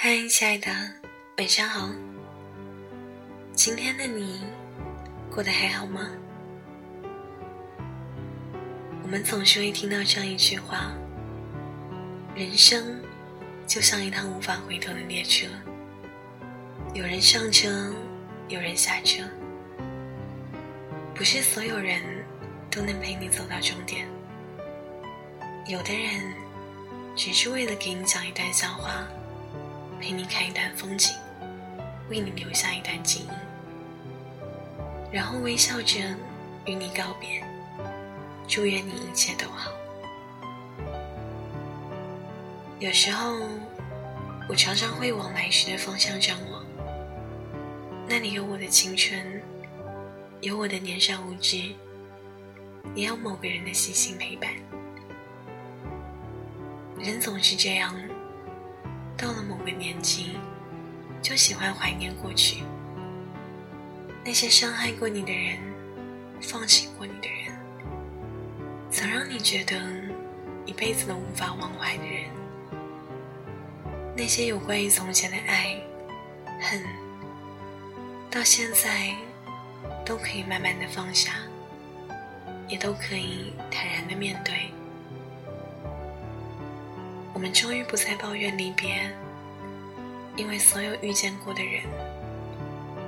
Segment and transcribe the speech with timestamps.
[0.00, 0.70] 嗨，亲爱的，
[1.38, 1.90] 晚上好。
[3.52, 4.44] 今天的你
[5.28, 6.08] 过得还好吗？
[9.02, 10.92] 我们总是会听到这样一句话：
[12.36, 13.02] 人生
[13.66, 15.48] 就像一趟无法回头的列车，
[16.94, 17.92] 有人上车，
[18.46, 19.24] 有人下车，
[21.12, 22.00] 不是所有人
[22.70, 24.06] 都能陪你走到终点。
[25.66, 26.32] 有的人
[27.16, 29.04] 只是为了给你讲一段笑话，
[30.00, 31.14] 陪你看一段风景，
[32.08, 35.98] 为你留下一段记忆，然后微笑着
[36.64, 37.42] 与你告别，
[38.46, 39.70] 祝愿你一切都好。
[42.78, 43.40] 有时候，
[44.48, 46.64] 我常常会往来时的方向张望，
[48.06, 49.42] 那里有我的青春，
[50.40, 51.74] 有我的年少无知，
[52.94, 54.50] 也有某个人的细心陪伴。
[57.00, 57.94] 人总是这样，
[59.18, 60.36] 到了某个年纪，
[61.20, 62.62] 就喜欢怀念过去，
[64.24, 65.58] 那些伤害过你的人，
[66.40, 67.52] 放弃过你的人，
[68.92, 69.76] 曾让你觉得
[70.64, 72.30] 一辈子都无法忘怀的人，
[74.16, 75.76] 那些有关于从前的爱、
[76.60, 76.80] 恨，
[78.30, 79.12] 到现在
[80.06, 81.32] 都可以慢慢的放下，
[82.68, 84.70] 也都可以坦然的面对。
[87.38, 89.08] 我们终于不再抱怨离别，
[90.36, 91.84] 因为所有遇见过的人，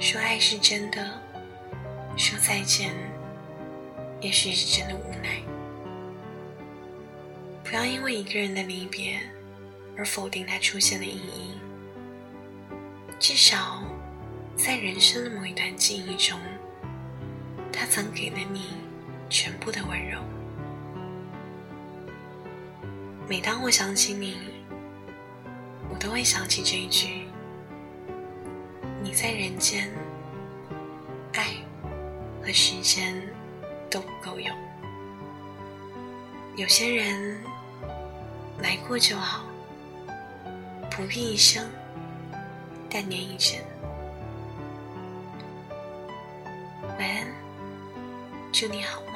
[0.00, 1.22] 说爱是真的，
[2.16, 2.92] 说再见，
[4.20, 5.40] 也许是真的无奈。
[7.62, 9.20] 不要因为一个人的离别
[9.96, 11.60] 而否定他出现的意义。
[13.20, 13.84] 至少，
[14.56, 16.36] 在人生的某一段记忆中，
[17.72, 18.70] 他曾给了你
[19.30, 20.18] 全部的温柔。
[23.28, 24.36] 每当我想起你，
[25.90, 27.26] 我都会想起这一句
[29.02, 29.90] ：“你在人间，
[31.34, 31.48] 爱
[32.40, 33.20] 和时间
[33.90, 34.56] 都不够用。
[36.54, 37.36] 有些人
[38.60, 39.44] 来过就好，
[40.88, 41.68] 不必一生，
[42.88, 43.58] 但念一生。”
[46.96, 47.26] 晚安，
[48.52, 49.15] 祝你好梦。